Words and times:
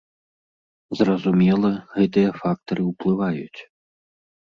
Зразумела, 1.01 1.69
гэтыя 1.97 2.29
фактары 2.39 2.81
ўплываюць. 2.91 3.61